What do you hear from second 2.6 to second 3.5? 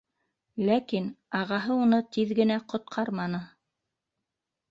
ҡотҡарманы.